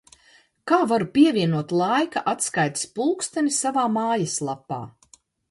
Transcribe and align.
Kā 0.69 0.77
varu 0.91 1.07
pievienot 1.17 1.73
laika 1.81 2.23
atskaites 2.33 2.87
pulksteni 2.97 3.55
savā 3.59 3.85
mājaslapā? 4.01 4.83